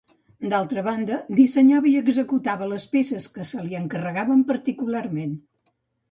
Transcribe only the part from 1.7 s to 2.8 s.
i executava